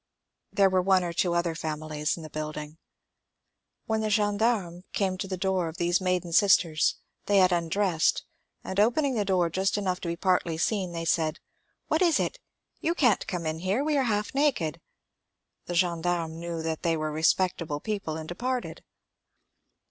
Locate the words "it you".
12.19-12.95